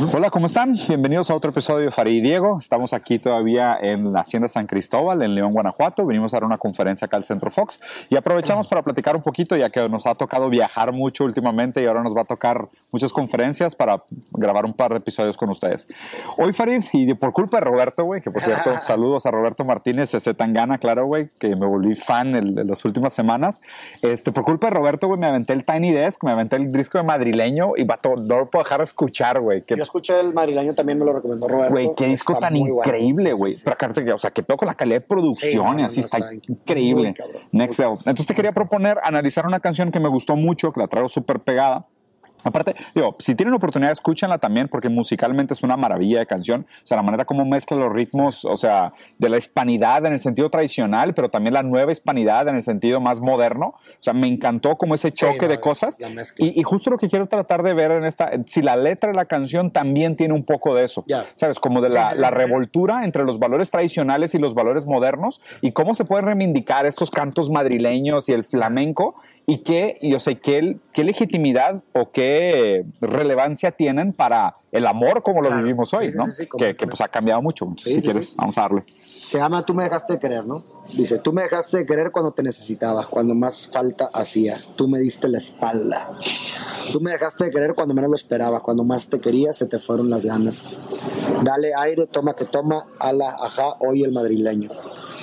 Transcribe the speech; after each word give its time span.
Hola, 0.00 0.30
¿cómo 0.30 0.46
están? 0.46 0.74
Bienvenidos 0.86 1.28
a 1.28 1.34
otro 1.34 1.50
episodio 1.50 1.86
de 1.86 1.90
Farid 1.90 2.18
y 2.18 2.20
Diego. 2.20 2.58
Estamos 2.60 2.92
aquí 2.92 3.18
todavía 3.18 3.76
en 3.80 4.12
la 4.12 4.20
Hacienda 4.20 4.46
San 4.46 4.68
Cristóbal, 4.68 5.22
en 5.22 5.34
León, 5.34 5.52
Guanajuato. 5.52 6.06
Venimos 6.06 6.32
a 6.32 6.36
dar 6.36 6.44
una 6.44 6.56
conferencia 6.56 7.06
acá 7.06 7.16
al 7.16 7.24
Centro 7.24 7.50
Fox 7.50 7.80
y 8.08 8.14
aprovechamos 8.14 8.68
para 8.68 8.82
platicar 8.82 9.16
un 9.16 9.22
poquito, 9.22 9.56
ya 9.56 9.70
que 9.70 9.88
nos 9.88 10.06
ha 10.06 10.14
tocado 10.14 10.50
viajar 10.50 10.92
mucho 10.92 11.24
últimamente 11.24 11.82
y 11.82 11.86
ahora 11.86 12.04
nos 12.04 12.16
va 12.16 12.22
a 12.22 12.24
tocar 12.26 12.68
muchas 12.92 13.12
conferencias 13.12 13.74
para 13.74 14.04
grabar 14.30 14.66
un 14.66 14.72
par 14.72 14.92
de 14.92 14.98
episodios 14.98 15.36
con 15.36 15.50
ustedes. 15.50 15.88
Hoy, 16.36 16.52
Farid, 16.52 16.84
y 16.92 17.14
por 17.14 17.32
culpa 17.32 17.58
de 17.58 17.64
Roberto, 17.64 18.04
güey, 18.04 18.20
que 18.20 18.30
por 18.30 18.42
cierto, 18.42 18.70
saludos 18.80 19.26
a 19.26 19.32
Roberto 19.32 19.64
Martínez, 19.64 20.14
ese 20.14 20.32
Tangana, 20.32 20.78
claro, 20.78 21.06
güey, 21.06 21.30
que 21.40 21.56
me 21.56 21.66
volví 21.66 21.96
fan 21.96 22.36
en, 22.36 22.68
las 22.68 22.84
últimas 22.84 23.14
semanas. 23.14 23.62
Este, 24.02 24.30
por 24.30 24.44
culpa 24.44 24.68
de 24.68 24.74
Roberto, 24.74 25.08
güey, 25.08 25.18
me 25.18 25.26
aventé 25.26 25.54
el 25.54 25.64
Tiny 25.64 25.90
Desk, 25.90 26.22
me 26.22 26.30
aventé 26.30 26.54
el 26.54 26.70
disco 26.70 26.98
de 26.98 27.04
madrileño 27.04 27.72
y 27.76 27.82
va 27.82 27.98
no 28.04 28.38
lo 28.38 28.48
puedo 28.48 28.62
dejar 28.62 28.78
de 28.78 28.84
escuchar, 28.84 29.40
güey. 29.40 29.64
Escuché 29.88 30.18
el 30.20 30.32
madrileño, 30.32 30.74
también 30.74 30.98
me 30.98 31.04
lo 31.04 31.12
recomendó 31.12 31.48
Roberto. 31.48 31.72
Güey, 31.72 31.90
qué 31.96 32.06
disco 32.06 32.38
tan 32.38 32.54
increíble, 32.56 33.32
güey. 33.32 33.54
o 33.54 34.18
sea, 34.18 34.30
que 34.30 34.42
todo 34.42 34.56
con 34.56 34.66
la 34.66 34.74
calidad 34.74 34.96
de 34.96 35.00
producción 35.00 35.80
y 35.80 35.84
así 35.84 36.00
está, 36.00 36.18
increíble. 36.46 37.14
Next 37.52 37.78
level. 37.78 37.98
Entonces 37.98 38.26
te 38.26 38.34
quería 38.34 38.52
proponer 38.52 38.98
analizar 39.02 39.46
una 39.46 39.60
canción 39.60 39.90
que 39.90 40.00
me 40.00 40.08
gustó 40.08 40.36
mucho, 40.36 40.72
que 40.72 40.80
la 40.80 40.88
traigo 40.88 41.08
súper 41.08 41.40
pegada 41.40 41.86
Aparte, 42.44 42.74
digo, 42.94 43.16
si 43.18 43.34
tienen 43.34 43.54
oportunidad, 43.54 43.92
escúchenla 43.92 44.38
también 44.38 44.68
porque 44.68 44.88
musicalmente 44.88 45.54
es 45.54 45.62
una 45.62 45.76
maravilla 45.76 46.20
de 46.20 46.26
canción. 46.26 46.66
O 46.82 46.86
sea, 46.86 46.96
la 46.96 47.02
manera 47.02 47.24
como 47.24 47.44
mezcla 47.44 47.76
los 47.76 47.92
ritmos, 47.92 48.44
o 48.44 48.56
sea, 48.56 48.92
de 49.18 49.28
la 49.28 49.38
hispanidad 49.38 50.06
en 50.06 50.12
el 50.12 50.20
sentido 50.20 50.50
tradicional, 50.50 51.14
pero 51.14 51.28
también 51.28 51.54
la 51.54 51.62
nueva 51.62 51.92
hispanidad 51.92 52.48
en 52.48 52.56
el 52.56 52.62
sentido 52.62 53.00
más 53.00 53.20
moderno. 53.20 53.74
O 53.76 54.02
sea, 54.02 54.12
me 54.12 54.26
encantó 54.26 54.76
como 54.76 54.94
ese 54.94 55.12
choque 55.12 55.48
de 55.48 55.60
cosas. 55.60 55.96
Y, 56.38 56.62
justo 56.62 56.90
lo 56.90 56.98
que 56.98 57.08
quiero 57.08 57.26
tratar 57.26 57.62
de 57.62 57.74
ver 57.74 57.90
en 57.92 58.04
esta, 58.04 58.30
si 58.46 58.62
la 58.62 58.76
letra 58.76 59.10
de 59.10 59.16
la 59.16 59.24
canción 59.24 59.70
también 59.70 60.16
tiene 60.16 60.34
un 60.34 60.44
poco 60.44 60.74
de 60.74 60.84
eso. 60.84 61.04
¿Sabes? 61.34 61.58
Como 61.58 61.80
de 61.80 61.90
la, 61.90 62.14
la 62.14 62.30
revoltura 62.30 63.04
entre 63.04 63.24
los 63.24 63.38
valores 63.38 63.70
tradicionales 63.70 64.34
y 64.34 64.38
los 64.38 64.54
valores 64.54 64.86
modernos 64.86 65.40
y 65.60 65.72
cómo 65.72 65.94
se 65.94 66.04
pueden 66.04 66.26
reivindicar 66.26 66.86
estos 66.86 67.10
cantos 67.10 67.50
madrileños 67.50 68.28
y 68.28 68.32
el 68.32 68.44
flamenco 68.44 69.16
y 69.50 69.62
qué, 69.62 69.98
yo 70.02 70.18
sé, 70.18 70.36
qué, 70.36 70.76
qué 70.92 71.04
legitimidad 71.04 71.82
o 71.94 72.10
qué 72.10 72.84
relevancia 73.00 73.70
tienen 73.70 74.12
para 74.12 74.56
el 74.72 74.86
amor 74.86 75.22
como 75.22 75.40
lo 75.40 75.50
vivimos 75.56 75.94
hoy, 75.94 76.10
¿no? 76.14 76.26
que, 76.58 76.76
que, 76.76 76.86
pues 76.86 77.00
ha 77.00 77.08
cambiado 77.08 77.40
mucho. 77.40 77.66
si 77.78 78.02
quieres, 78.02 78.36
vamos 78.36 78.58
a 78.58 78.60
darle. 78.60 78.84
Se 79.06 79.38
llama 79.38 79.64
Tú 79.64 79.72
me 79.72 79.84
dejaste 79.84 80.12
de 80.12 80.18
querer, 80.18 80.44
¿no? 80.44 80.64
Dice, 80.92 81.18
tú 81.18 81.32
me 81.32 81.40
dejaste 81.40 81.78
de 81.78 81.86
querer 81.86 82.10
cuando 82.12 82.32
te 82.32 82.42
necesitaba, 82.42 83.06
cuando 83.06 83.34
más 83.34 83.70
falta 83.72 84.10
hacía. 84.12 84.58
Tú 84.76 84.86
me 84.86 84.98
diste 84.98 85.28
la 85.28 85.38
espalda. 85.38 86.10
Tú 86.92 87.00
me 87.00 87.12
dejaste 87.12 87.44
de 87.44 87.50
querer 87.50 87.74
cuando 87.74 87.94
menos 87.94 88.10
lo 88.10 88.16
esperaba, 88.16 88.60
cuando 88.60 88.84
más 88.84 89.06
te 89.06 89.18
quería 89.18 89.54
se 89.54 89.64
te 89.64 89.78
fueron 89.78 90.10
las 90.10 90.26
ganas. 90.26 90.68
Dale 91.42 91.72
aire, 91.74 92.06
toma 92.06 92.36
que 92.36 92.44
toma, 92.44 92.82
ala, 92.98 93.34
ajá, 93.40 93.76
hoy 93.80 94.02
el 94.02 94.12
madrileño 94.12 94.68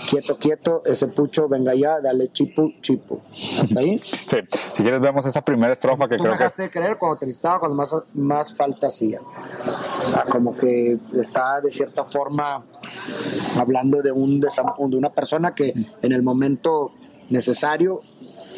quieto, 0.06 0.38
quieto, 0.38 0.82
ese 0.86 1.08
pucho, 1.08 1.48
venga 1.48 1.74
ya, 1.76 2.00
dale 2.02 2.32
chipu, 2.32 2.74
chipu. 2.82 3.22
¿Hasta 3.32 3.80
ahí? 3.80 4.00
Sí, 4.26 4.38
si 4.76 4.84
quieres 4.84 5.02
vemos 5.02 5.26
esa 5.26 5.42
primera 5.42 5.74
estrofa 5.74 6.08
que 6.08 6.18
Tú 6.18 6.24
creo 6.24 6.34
me 6.34 6.38
dejaste 6.38 6.64
de 6.64 6.70
creer 6.70 6.98
cuando 6.98 7.20
te 7.20 7.26
necesitaba, 7.26 7.60
cuando 7.60 7.78
más, 7.78 7.96
más 8.14 8.56
falta 8.56 8.88
hacía. 8.88 9.20
O 9.22 10.10
sea, 10.10 10.24
como 10.24 10.56
que 10.56 10.98
está 11.20 11.62
de 11.62 11.72
cierta 11.72 12.06
forma 12.06 12.64
hablando 13.58 14.02
de, 14.02 14.12
un, 14.12 14.40
de 14.40 14.98
una 14.98 15.10
persona 15.12 15.54
que 15.54 15.74
en 16.02 16.12
el 16.12 16.24
momento 16.24 16.92
necesario, 17.30 18.02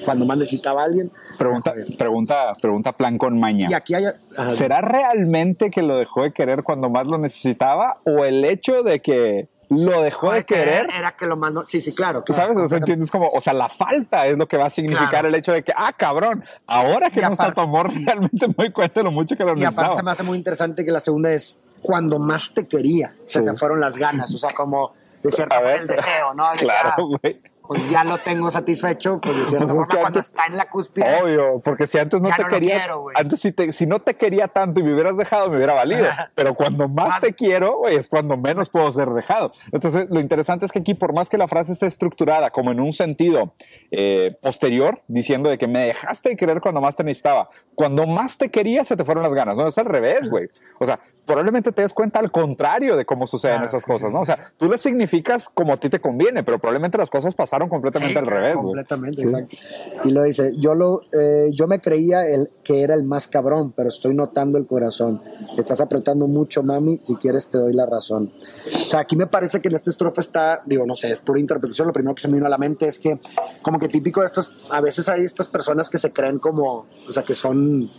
cuando 0.06 0.25
más 0.25 0.38
necesitaba 0.38 0.84
a 0.84 0.86
alguien, 0.86 1.12
Pregunta, 1.38 1.72
pregunta, 1.98 2.53
pregunta 2.59 2.92
plan 2.94 3.18
con 3.20 3.40
maña. 3.40 3.68
Y 3.70 3.73
aquí 3.73 3.94
hay, 3.94 4.06
¿Será 4.50 4.81
realmente 4.81 5.70
que 5.70 5.84
lo 5.84 5.95
dejó 5.95 6.23
de 6.23 6.34
querer 6.34 6.64
cuando 6.64 6.90
más 6.90 7.08
lo 7.08 7.20
necesitaba 7.20 8.00
o 8.06 8.25
el 8.25 8.44
hecho 8.44 8.81
de 8.81 9.02
que 9.02 9.48
lo 9.69 10.01
dejó 10.01 10.31
de 10.31 10.45
querer. 10.45 10.87
Era 10.95 11.15
que 11.15 11.25
lo 11.25 11.35
mandó. 11.35 11.65
Sí, 11.67 11.81
sí, 11.81 11.93
claro. 11.93 12.23
¿Sabes? 12.29 12.57
O 12.57 12.67
sea, 12.67 12.77
entiendes 12.77 13.11
como, 13.11 13.29
o 13.29 13.41
sea, 13.41 13.53
la 13.53 13.69
falta 13.69 14.28
es 14.28 14.38
lo 14.38 14.47
que 14.47 14.57
va 14.57 14.66
a 14.66 14.69
significar 14.69 15.25
el 15.25 15.35
hecho 15.35 15.51
de 15.51 15.63
que, 15.63 15.73
ah, 15.75 15.94
cabrón, 15.94 16.44
ahora 16.66 17.09
que 17.09 17.22
no 17.22 17.33
está 17.33 17.51
tu 17.51 17.61
amor, 17.61 17.89
realmente 18.06 18.47
me 18.47 18.53
doy 18.53 18.72
cuenta 18.72 19.03
lo 19.03 19.11
mucho 19.11 19.35
que 19.35 19.44
lo 19.44 19.56
necesitaba. 19.56 19.81
Y 19.81 19.85
aparte 19.85 19.97
se 19.97 20.03
me 20.03 20.11
hace 20.11 20.23
muy 20.23 20.38
interesante 20.38 20.85
que 20.85 20.91
la 20.91 21.00
segunda 21.00 21.31
es 21.31 21.59
cuando 21.81 22.19
más 22.19 22.53
te 22.53 22.67
quería, 22.67 23.16
se 23.25 23.41
te 23.41 23.53
fueron 23.56 23.79
las 23.79 23.97
ganas. 23.97 24.33
O 24.33 24.38
sea, 24.38 24.53
como 24.53 24.94
de 25.22 25.31
cierta 25.31 25.56
forma 25.56 25.73
el 25.73 25.88
deseo, 25.88 26.33
¿no? 26.33 26.45
claro, 26.57 26.94
ah, 26.97 27.01
güey 27.01 27.41
pues 27.67 27.89
ya 27.89 28.03
lo 28.03 28.17
tengo 28.17 28.50
satisfecho, 28.50 29.19
pues 29.22 29.38
de 29.38 29.45
cierta 29.45 29.73
pues 29.73 29.88
forma 29.88 30.01
cuando 30.01 30.19
está 30.19 30.45
en 30.45 30.57
la 30.57 30.69
cúspide. 30.69 31.22
Obvio, 31.22 31.59
porque 31.63 31.88
si 31.88 31.97
antes 31.97 32.22
no 32.22 32.29
te 32.29 32.45
quería, 32.45 32.88
antes 33.16 33.39
si, 33.39 33.51
te, 33.51 33.72
si 33.73 33.85
no 33.85 34.01
te 34.01 34.16
quería 34.16 34.47
tanto 34.47 34.79
y 34.79 34.83
me 34.83 34.94
hubieras 34.94 35.17
dejado, 35.17 35.50
me 35.50 35.57
hubiera 35.57 35.73
valido. 35.73 36.07
Pero 36.35 36.53
cuando 36.53 36.88
más, 36.88 37.19
te 37.22 37.33
quiero, 37.33 37.88
es 37.88 38.07
cuando 38.07 38.38
menos 38.38 38.69
puedo 38.69 38.91
ser 38.91 39.09
dejado. 39.09 39.51
Entonces, 39.72 40.07
lo 40.09 40.19
interesante 40.19 40.66
es 40.66 40.72
que 40.72 40.79
aquí, 40.79 40.94
por 40.94 41.13
más 41.13 41.29
que 41.29 41.38
la 41.38 41.47
frase 41.47 41.73
esté 41.73 41.88
estructurada 41.88 42.51
como 42.51 42.72
en 42.72 42.79
un 42.79 42.94
sentido 42.94 43.53
eh, 43.91 44.33
posterior, 44.41 45.01
diciendo 45.07 45.50
de 45.50 45.57
que 45.57 45.67
me 45.67 45.88
dejaste 45.88 46.29
de 46.29 46.35
querer 46.38 46.61
cuando 46.61 46.81
más 46.81 46.95
te 46.95 47.03
necesitaba, 47.03 47.50
cuando 47.75 48.07
más 48.07 48.38
te 48.38 48.50
quería 48.50 48.85
se 48.85 48.95
te 48.95 49.03
fueron 49.03 49.23
las 49.23 49.33
ganas. 49.33 49.57
No, 49.57 49.67
es 49.67 49.77
al 49.77 49.85
revés, 49.85 50.29
güey. 50.29 50.47
O 50.79 50.85
sea, 50.85 51.00
probablemente 51.25 51.72
te 51.72 51.81
des 51.81 51.94
cuenta 51.94 52.19
al 52.19 52.31
contrario 52.31 52.95
de 52.95 53.06
cómo 53.06 53.27
suceden 53.27 53.63
esas 53.63 53.85
cosas, 53.85 54.13
¿no? 54.13 54.22
O 54.22 54.25
sea, 54.25 54.53
tú 54.57 54.69
le 54.69 54.77
significas 54.77 55.50
como 55.50 55.73
a 55.73 55.77
ti 55.77 55.89
te 55.89 56.00
conviene, 56.00 56.44
pero 56.44 56.57
probablemente 56.59 56.97
las 56.97 57.09
cosas 57.09 57.35
pasaron 57.35 57.56
completamente 57.68 58.19
al 58.19 58.28
revés. 58.28 58.56
Completamente, 58.56 59.23
exacto. 59.23 59.57
Y 60.03 60.12
lo 60.12 60.23
dice, 60.23 60.53
yo, 60.57 60.75
lo, 60.75 61.01
eh, 61.12 61.50
yo 61.53 61.68
me 61.68 61.81
creía 61.81 62.28
el, 62.28 62.50
que 62.63 62.81
era 62.81 62.94
el 62.94 63.03
más 63.03 63.28
cabrón, 63.28 63.73
pero 63.75 63.90
estoy 63.90 64.13
notando 64.13 64.57
el 64.57 64.68
corazón. 64.68 65.22
Estás 65.57 65.81
apretando 65.81 66.28
mucho, 66.28 66.62
mami, 66.62 67.00
si 67.01 67.16
quieres 67.16 67.50
te 67.50 67.57
doy 67.57 67.73
la 67.73 67.85
razón. 67.85 68.31
O 68.68 68.85
sea, 68.85 69.00
aquí 69.00 69.16
me 69.16 69.28
parece 69.28 69.62
que 69.62 69.69
en 69.69 69.75
esta 69.75 69.90
estrofa 69.90 70.22
está, 70.22 70.62
digo, 70.66 70.85
no 70.85 70.95
sé, 70.95 71.12
es 71.12 71.19
pura 71.19 71.40
interpretación, 71.40 71.88
lo 71.88 71.94
primero 71.94 72.13
que 72.13 72.22
se 72.22 72.28
me 72.28 72.35
vino 72.35 72.45
a 72.45 72.50
la 72.50 72.57
mente 72.57 72.88
es 72.88 73.00
que 73.00 73.19
como 73.62 73.79
que 73.79 73.88
típico 73.88 74.22
de 74.22 74.28
estas, 74.28 74.51
a 74.69 74.81
veces 74.81 75.09
hay 75.09 75.24
estas 75.24 75.47
personas 75.47 75.89
que 75.89 75.97
se 75.97 76.12
creen 76.12 76.39
como, 76.39 76.85
o 77.07 77.12
sea, 77.12 77.24
que 77.24 77.34
son 77.34 77.89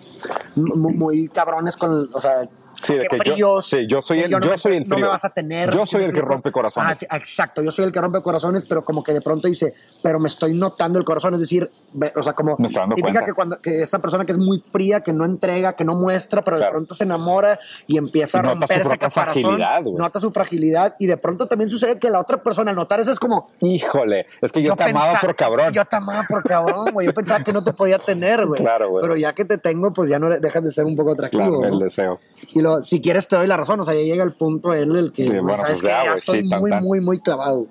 muy 0.55 1.29
cabrones 1.29 1.77
con, 1.77 2.11
o 2.13 2.21
sea, 2.21 2.49
Sí, 2.83 2.95
de 2.95 3.09
que 3.09 3.37
yo, 3.37 3.61
sí, 3.61 3.87
yo 3.89 4.01
soy 4.01 4.21
el, 4.21 4.31
yo, 4.31 4.39
no, 4.39 4.57
soy 4.57 4.77
el 4.77 4.85
frío. 4.85 4.99
No 4.99 5.07
me 5.07 5.09
vas 5.09 5.25
a 5.25 5.31
tener. 5.31 5.71
Yo 5.71 5.85
soy 5.85 6.05
el 6.05 6.13
que 6.13 6.21
rompe 6.21 6.53
corazones. 6.53 7.07
Ah, 7.09 7.17
exacto, 7.17 7.63
yo 7.63 7.71
soy 7.71 7.87
el 7.87 7.93
que 7.93 8.01
rompe 8.01 8.21
corazones, 8.23 8.65
pero 8.67 8.83
como 8.85 9.03
que 9.03 9.13
de 9.13 9.21
pronto 9.21 9.49
dice, 9.49 9.73
pero 10.03 10.19
me 10.21 10.29
estoy 10.29 10.55
notando 10.55 10.99
el 10.99 11.05
corazón, 11.05 11.35
es 11.35 11.41
decir, 11.41 11.69
o 12.15 12.23
sea, 12.23 12.35
como 12.35 12.57
me 12.59 12.69
típica 12.95 13.25
que 13.25 13.33
cuando 13.33 13.59
que 13.59 13.83
esta 13.83 13.99
persona 13.99 14.25
que 14.25 14.33
es 14.33 14.39
muy 14.39 14.61
fría, 14.61 15.01
que 15.01 15.13
no 15.13 15.25
entrega, 15.25 15.75
que 15.75 15.85
no 15.85 15.95
muestra, 15.95 16.43
pero 16.43 16.59
de 16.59 16.69
pronto 16.71 16.95
se 16.95 17.05
enamora 17.05 17.59
y 17.87 17.99
empieza 17.99 18.39
a 18.39 18.43
romper 18.43 18.81
ese 18.81 18.99
caparazón, 18.99 19.61
nota 19.97 20.21
su 20.21 20.31
fragilidad 20.31 20.95
y 20.99 21.07
de 21.07 21.17
pronto 21.17 21.47
también 21.47 21.71
sucede 21.71 21.99
que 21.99 22.11
la 22.11 22.21
otra 22.21 22.43
persona 22.43 22.71
al 22.71 22.77
notar 22.77 23.01
eso 23.01 23.11
es 23.11 23.19
como, 23.19 23.51
híjole, 23.61 24.27
es 24.41 24.53
que 24.53 24.63
yo, 24.63 24.77
te 24.77 24.85
amaba 24.85 25.19
por 25.21 25.35
cabrón. 25.35 25.73
Yo 25.73 25.85
te 25.85 25.97
amaba 25.97 26.25
por 26.29 26.43
cabrón, 26.45 26.93
güey, 26.93 27.07
yo 27.07 27.15
pensaba 27.15 27.43
que 27.43 27.53
no 27.53 27.65
te 27.65 27.73
podía 27.73 27.99
tener, 27.99 28.47
güey. 28.47 28.61
Claro, 28.61 28.91
güey. 28.91 29.03
Pero 29.03 29.17
ya 29.17 29.33
que 29.33 29.45
te 29.45 29.59
tengo, 29.59 29.93
pues 29.93 30.11
ya 30.11 30.19
no 30.19 30.29
dejas 30.29 30.63
de 30.63 30.71
ser 30.71 30.85
un 30.85 30.97
poco 30.97 31.13
atractivo. 31.13 31.61
Claro, 31.61 31.75
el 31.75 31.79
deseo. 31.79 32.19
Y 32.55 32.61
lo, 32.69 32.83
si 32.83 33.01
quieres 33.01 33.29
te 33.29 33.37
doy 33.37 33.47
la 33.47 33.57
razón, 33.57 33.81
o 33.81 33.85
sea, 33.85 33.95
ya 33.95 34.01
llega 34.01 34.25
el 34.25 34.35
punto 34.35 34.73
él 34.73 34.95
el 34.97 35.13
que, 35.13 35.27
sabes 35.27 35.43
pues 35.43 35.83
que 35.83 35.89
ya, 35.89 36.15
estoy 36.15 36.43
muy, 36.43 36.71
muy, 36.81 37.01
muy 37.01 37.19
clavado. 37.19 37.67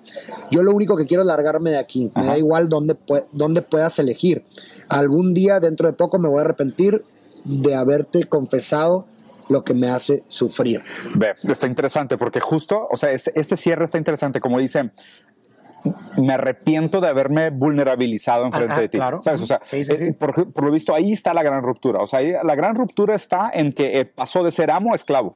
Yo 0.52 0.64
lo 0.64 0.72
único 0.72 0.96
que 0.98 1.06
quiero 1.06 1.24
es 1.24 1.28
largarme 1.28 1.72
de 1.72 1.78
aquí, 1.78 2.12
me 2.16 2.26
da 2.26 2.38
igual 2.38 2.70
dónde, 2.70 2.96
dónde 3.32 3.62
puedas 3.62 4.00
elegir. 4.00 4.44
Algún 4.90 5.34
día, 5.34 5.60
dentro 5.60 5.88
de 5.88 5.94
poco, 5.94 6.18
me 6.18 6.30
voy 6.30 6.40
a 6.40 6.42
arrepentir 6.42 7.04
de 7.44 7.76
haberte 7.76 8.24
confesado 8.26 9.06
lo 9.50 9.64
que 9.64 9.74
me 9.74 9.90
hace 9.90 10.24
sufrir. 10.28 10.82
Ve, 11.16 11.34
está 11.48 11.68
interesante 11.68 12.18
porque 12.18 12.40
justo, 12.40 12.88
o 12.90 12.98
sea, 12.98 13.12
este, 13.12 13.32
este 13.40 13.58
cierre 13.58 13.86
está 13.86 13.98
interesante, 13.98 14.40
como 14.40 14.60
dice, 14.60 14.92
me 16.18 16.34
arrepiento 16.34 17.02
de 17.02 17.08
haberme 17.08 17.50
vulnerabilizado 17.50 18.46
enfrente 18.46 18.82
de 18.82 18.90
ti. 18.90 18.98
Claro. 18.98 19.22
¿Sabes? 19.22 19.42
O 19.42 19.46
sea, 19.46 19.62
eh, 19.72 20.14
Por, 20.14 20.64
lo 20.64 20.72
visto, 20.72 20.94
ahí 20.94 21.12
está 21.12 21.34
la 21.34 21.44
gran 21.44 21.64
ruptura. 21.64 22.00
O 22.00 22.08
sea, 22.08 22.22
la 22.44 22.56
gran 22.56 22.76
ruptura 22.76 23.16
está 23.16 23.50
en 23.54 23.74
que 23.74 24.00
eh, 24.00 24.06
pasó 24.06 24.44
de 24.44 24.52
ser 24.52 24.72
amo 24.72 24.94
a 24.94 24.96
esclavo. 24.96 25.36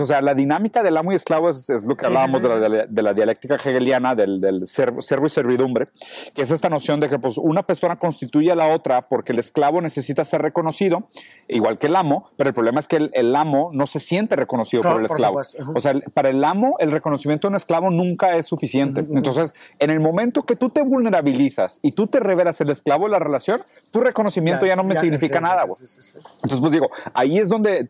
O 0.00 0.06
sea, 0.06 0.20
la 0.20 0.34
dinámica 0.34 0.82
del 0.82 0.96
amo 0.96 1.12
y 1.12 1.14
esclavo 1.14 1.50
es, 1.50 1.68
lo 1.84 1.96
que 1.96 2.06
hablábamos 2.06 2.42
de, 2.42 2.48
la, 2.48 2.86
de, 2.86 3.02
la, 3.02 3.14
dialéctica 3.14 3.56
hegeliana 3.56 4.14
del, 4.14 4.40
del 4.40 4.66
servo 4.66 5.26
y 5.26 5.28
servidumbre, 5.28 5.88
que 6.34 6.42
es 6.42 6.50
esta 6.50 6.68
noción 6.68 7.00
de 7.00 7.08
que 7.08 7.18
pues, 7.18 7.38
una 7.38 7.62
persona 7.62 7.96
constituye 7.96 8.50
a 8.50 8.54
la 8.54 8.68
otra 8.68 9.08
porque 9.08 9.32
el 9.32 9.38
esclavo 9.38 9.80
necesita 9.80 10.24
ser 10.24 10.42
reconocido, 10.42 11.08
igual 11.48 11.78
que 11.78 11.86
el 11.86 11.96
amo, 11.96 12.30
pero 12.36 12.48
el 12.48 12.54
problema 12.54 12.80
es 12.80 12.88
que 12.88 13.10
el, 13.12 13.36
amo 13.36 13.70
no 13.72 13.86
se 13.86 14.00
siente 14.00 14.36
reconocido 14.36 14.82
por 14.82 15.00
el 15.00 15.06
esclavo. 15.06 15.40
o 15.74 15.80
sea, 15.80 15.94
para 16.12 16.30
el 16.30 16.42
amo, 16.44 16.76
el 16.78 16.92
reconocimiento 16.92 17.48
de 17.48 17.52
un 17.52 17.56
esclavo 17.56 17.90
nunca 17.90 18.36
es 18.36 18.46
suficiente. 18.46 19.00
Entonces, 19.00 19.54
en 19.78 19.90
el 19.90 20.00
momento 20.00 20.42
que 20.42 20.56
tú 20.56 20.70
te 20.70 20.82
vulnerabilizas 20.82 21.80
y 21.82 21.92
tú 21.92 22.06
te 22.06 22.20
revelas 22.20 22.60
el 22.60 22.70
esclavo 22.70 23.04
de 23.04 23.10
la 23.10 23.18
relación, 23.18 23.60
tu 23.92 24.00
reconocimiento 24.00 24.66
ya, 24.66 24.76
no 24.76 24.84
me 24.84 24.94
significa 24.96 25.40
nada. 25.40 25.62
Entonces, 25.62 26.60
pues 26.60 26.72
digo, 26.72 26.88
ahí 27.12 27.38
es 27.38 27.48
donde 27.48 27.88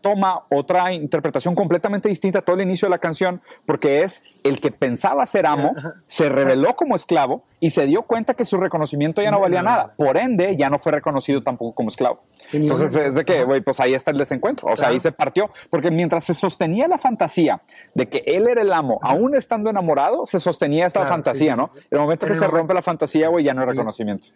toma 0.00 0.42
otra 0.50 0.92
interpretación 0.92 1.54
completamente 1.54 2.08
distinta 2.08 2.40
a 2.40 2.42
todo 2.42 2.56
el 2.56 2.62
inicio 2.62 2.86
de 2.86 2.90
la 2.90 2.98
canción, 2.98 3.40
porque 3.66 4.02
es 4.02 4.22
el 4.44 4.60
que 4.60 4.70
pensaba 4.70 5.24
ser 5.26 5.46
amo, 5.46 5.72
se 6.06 6.28
reveló 6.28 6.74
como 6.74 6.96
esclavo 6.96 7.44
y 7.60 7.70
se 7.70 7.86
dio 7.86 8.02
cuenta 8.02 8.34
que 8.34 8.44
su 8.44 8.56
reconocimiento 8.56 9.22
ya 9.22 9.30
no 9.30 9.40
valía 9.40 9.62
nada. 9.62 9.94
Por 9.96 10.16
ende, 10.16 10.56
ya 10.56 10.68
no 10.68 10.78
fue 10.78 10.92
reconocido 10.92 11.40
tampoco 11.40 11.74
como 11.74 11.88
esclavo. 11.88 12.22
Entonces, 12.52 12.94
es 12.96 13.14
de 13.14 13.24
que, 13.24 13.44
güey, 13.44 13.60
pues 13.60 13.78
ahí 13.80 13.94
está 13.94 14.10
el 14.10 14.18
desencuentro. 14.18 14.68
O 14.72 14.76
sea, 14.76 14.88
ahí 14.88 15.00
se 15.00 15.12
partió. 15.12 15.50
Porque 15.70 15.90
mientras 15.90 16.24
se 16.24 16.34
sostenía 16.34 16.88
la 16.88 16.98
fantasía 16.98 17.60
de 17.94 18.08
que 18.08 18.24
él 18.26 18.48
era 18.48 18.62
el 18.62 18.72
amo, 18.72 18.98
aún 19.02 19.36
estando 19.36 19.70
enamorado, 19.70 20.26
se 20.26 20.40
sostenía 20.40 20.86
esta 20.86 21.06
fantasía, 21.06 21.56
¿no? 21.56 21.68
El 21.90 21.98
momento 21.98 22.26
que 22.26 22.34
se 22.34 22.46
rompe 22.46 22.74
la 22.74 22.82
fantasía, 22.82 23.28
güey, 23.28 23.44
ya 23.44 23.54
no 23.54 23.62
hay 23.62 23.68
reconocimiento. 23.68 24.28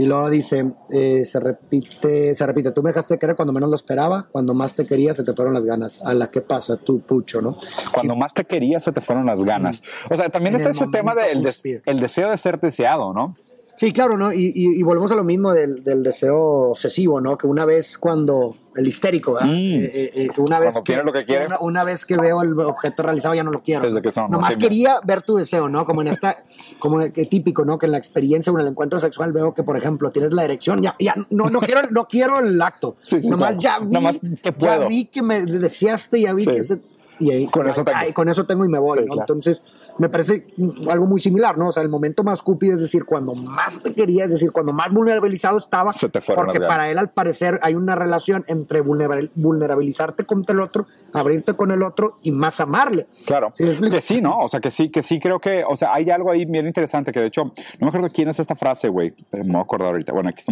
Y 0.00 0.06
luego 0.06 0.30
dice, 0.30 0.64
eh, 0.88 1.26
se 1.26 1.38
repite, 1.40 2.34
se 2.34 2.46
repite, 2.46 2.72
tú 2.72 2.82
me 2.82 2.88
dejaste 2.88 3.18
querer 3.18 3.36
cuando 3.36 3.52
menos 3.52 3.68
lo 3.68 3.76
esperaba, 3.76 4.28
cuando 4.32 4.54
más 4.54 4.74
te 4.74 4.86
quería 4.86 5.12
se 5.12 5.24
te 5.24 5.34
fueron 5.34 5.52
las 5.52 5.66
ganas. 5.66 6.00
A 6.02 6.14
la 6.14 6.30
que 6.30 6.40
pasa, 6.40 6.78
tú, 6.78 7.02
Pucho, 7.02 7.42
¿no? 7.42 7.54
Cuando 7.92 8.16
más 8.16 8.32
te 8.32 8.46
quería 8.46 8.80
se 8.80 8.92
te 8.92 9.02
fueron 9.02 9.26
las 9.26 9.44
ganas. 9.44 9.82
O 10.08 10.16
sea, 10.16 10.30
también 10.30 10.56
está 10.56 10.70
ese 10.70 10.86
tema 10.86 11.14
del 11.14 11.46
el 11.84 12.00
deseo 12.00 12.30
de 12.30 12.38
ser 12.38 12.58
deseado, 12.58 13.12
¿no? 13.12 13.34
Sí, 13.76 13.92
claro, 13.92 14.16
¿no? 14.16 14.32
Y, 14.32 14.52
y, 14.54 14.82
volvemos 14.82 15.12
a 15.12 15.16
lo 15.16 15.24
mismo 15.24 15.52
del, 15.52 15.84
del, 15.84 16.02
deseo 16.02 16.38
obsesivo, 16.70 17.20
¿no? 17.20 17.36
Que 17.36 17.46
una 17.46 17.66
vez 17.66 17.98
cuando, 17.98 18.56
el 18.76 18.86
histérico, 18.86 19.34
¿verdad? 19.34 19.48
Mm. 19.48 19.50
Eh, 19.50 19.90
eh, 19.92 20.10
eh, 20.14 20.28
una 20.38 20.60
vez 20.60 20.80
que, 20.84 20.96
lo 21.02 21.12
que. 21.12 21.48
Una, 21.60 21.84
vez 21.84 22.06
que 22.06 22.16
veo 22.16 22.42
el 22.42 22.58
objeto 22.60 23.02
realizado 23.02 23.34
ya 23.34 23.42
no 23.42 23.50
lo 23.50 23.62
quiero. 23.62 23.86
Desde 23.86 24.02
que 24.02 24.12
Nomás 24.28 24.56
quería 24.56 25.00
ver 25.04 25.22
tu 25.22 25.36
deseo, 25.36 25.68
¿no? 25.68 25.84
Como 25.84 26.02
en 26.02 26.08
esta, 26.08 26.36
como 26.78 27.00
que 27.12 27.26
típico, 27.26 27.64
¿no? 27.64 27.78
Que 27.78 27.86
en 27.86 27.92
la 27.92 27.98
experiencia 27.98 28.52
o 28.52 28.56
en 28.56 28.62
el 28.62 28.68
encuentro 28.68 28.98
sexual 28.98 29.32
veo 29.32 29.54
que, 29.54 29.62
por 29.62 29.76
ejemplo, 29.76 30.10
tienes 30.10 30.32
la 30.32 30.44
erección, 30.44 30.82
ya, 30.82 30.94
ya 30.98 31.14
no, 31.30 31.50
no 31.50 31.60
quiero, 31.60 31.82
no 31.90 32.06
quiero 32.06 32.38
el 32.40 32.60
acto. 32.60 32.96
Sí, 33.02 33.20
sí, 33.20 33.28
Nomás 33.28 33.58
ya 33.58 33.78
vi, 33.80 33.92
Nomás 33.92 34.18
que 34.42 34.52
puedo. 34.52 34.82
ya 34.82 34.88
vi 34.88 35.06
que 35.06 35.22
me 35.22 35.44
deseaste, 35.44 36.20
ya 36.20 36.32
vi 36.32 36.46
que 36.46 36.62
se 36.62 36.80
y 37.20 37.30
ahí, 37.30 37.46
con, 37.46 37.68
eso 37.68 37.84
tengo. 37.84 37.98
con 38.14 38.28
eso 38.28 38.46
tengo 38.46 38.64
y 38.64 38.68
me 38.68 38.78
voy, 38.78 39.04
¿no? 39.04 39.20
Entonces, 39.20 39.62
me 39.98 40.08
parece 40.08 40.46
algo 40.88 41.06
muy 41.06 41.20
similar, 41.20 41.58
¿no? 41.58 41.68
O 41.68 41.72
sea, 41.72 41.82
el 41.82 41.90
momento 41.90 42.24
más 42.24 42.42
cúpido 42.42 42.74
es 42.74 42.80
decir, 42.80 43.04
cuando 43.04 43.34
más 43.34 43.82
te 43.82 43.92
quería, 43.92 44.24
es 44.24 44.30
decir, 44.30 44.50
cuando 44.50 44.72
más 44.72 44.92
vulnerabilizado 44.92 45.58
estaba, 45.58 45.92
porque 46.34 46.60
para 46.60 46.90
él, 46.90 46.98
al 46.98 47.10
parecer, 47.10 47.60
hay 47.62 47.74
una 47.74 47.94
relación 47.94 48.44
entre 48.48 48.80
vulnerabilizarte 48.80 50.24
contra 50.24 50.54
el 50.54 50.60
otro, 50.60 50.86
abrirte 51.12 51.54
con 51.54 51.70
el 51.70 51.82
otro 51.82 52.16
y 52.22 52.30
más 52.30 52.60
amarle. 52.60 53.06
Claro, 53.26 53.52
que 53.54 54.00
sí, 54.00 54.20
¿no? 54.22 54.38
O 54.38 54.48
sea, 54.48 54.60
que 54.60 54.70
sí, 54.70 54.88
que 54.88 55.02
sí 55.02 55.20
creo 55.20 55.38
que, 55.38 55.64
o 55.68 55.76
sea, 55.76 55.92
hay 55.92 56.10
algo 56.10 56.30
ahí 56.30 56.46
bien 56.46 56.66
interesante 56.66 57.12
que 57.12 57.20
de 57.20 57.26
hecho, 57.26 57.44
no 57.44 57.52
me 57.80 57.88
acuerdo 57.88 58.08
quién 58.10 58.28
es 58.28 58.40
esta 58.40 58.56
frase, 58.56 58.88
güey, 58.88 59.12
me 59.32 59.42
voy 59.42 59.56
a 59.56 59.60
acordar 59.60 59.88
ahorita, 59.88 60.12
bueno, 60.12 60.30
aquí 60.30 60.42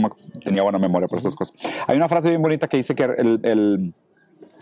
tenía 0.44 0.62
buena 0.62 0.78
memoria 0.78 1.08
por 1.08 1.18
estas 1.18 1.34
cosas. 1.34 1.56
Hay 1.86 1.96
una 1.96 2.08
frase 2.08 2.28
bien 2.28 2.42
bonita 2.42 2.68
que 2.68 2.76
dice 2.76 2.94
que 2.94 3.04
el 3.04 3.94